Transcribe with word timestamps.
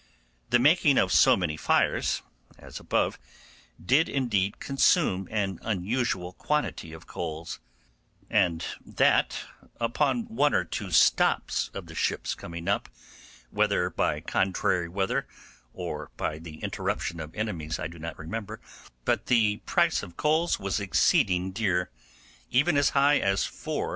The 0.49 0.57
making 0.57 0.97
so 1.09 1.37
many 1.37 1.55
fires, 1.57 2.23
as 2.57 2.79
above, 2.79 3.19
did 3.79 4.09
indeed 4.09 4.59
consume 4.59 5.27
an 5.29 5.59
unusual 5.61 6.33
quantity 6.33 6.91
of 6.91 7.05
coals; 7.05 7.59
and 8.27 8.65
that 8.83 9.41
upon 9.79 10.23
one 10.23 10.55
or 10.55 10.63
two 10.65 10.89
stops 10.89 11.69
of 11.75 11.85
the 11.85 11.93
ships 11.93 12.33
coming 12.33 12.67
up, 12.67 12.89
whether 13.51 13.91
by 13.91 14.21
contrary 14.21 14.89
weather 14.89 15.27
or 15.71 16.09
by 16.17 16.39
the 16.39 16.57
interruption 16.63 17.19
of 17.19 17.35
enemies 17.35 17.77
I 17.77 17.85
do 17.85 17.99
not 17.99 18.17
remember, 18.17 18.59
but 19.05 19.27
the 19.27 19.57
price 19.67 20.01
of 20.01 20.17
coals 20.17 20.59
was 20.59 20.79
exceeding 20.79 21.51
dear, 21.51 21.91
even 22.49 22.75
as 22.75 22.89
high 22.97 23.19
as 23.19 23.43
4 23.45 23.83
l. 23.83 23.89